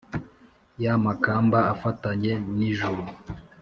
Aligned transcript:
ya 0.83 0.93
makamba 1.05 1.59
afatanye 1.73 2.31
n' 2.57 2.65
ijuru 2.69 3.03